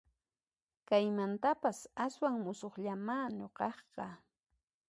[0.87, 4.07] Kaymantapas aswan musuqllamá nuqaqqa